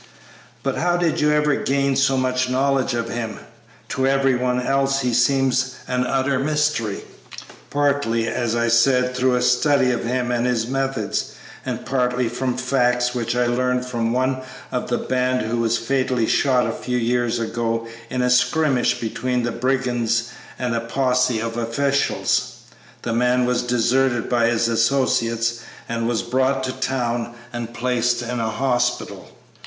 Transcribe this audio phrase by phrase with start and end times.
[0.63, 3.37] "But how did you ever gain so much knowledge of him?
[3.89, 7.01] To every one else he seems an utter mystery."
[7.69, 12.57] "Partly, as I said, through a study of him and his methods, and partly from
[12.57, 14.41] facts which I learned from one
[14.71, 19.43] of the band who was fatally shot a few years ago in a skirmish between
[19.43, 22.61] the brigands and a posse of officials.
[23.03, 28.39] The man was deserted by his associates and was brought to town and placed in
[28.39, 29.29] a hospital.